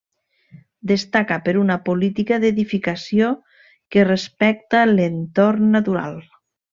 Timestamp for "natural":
5.79-6.19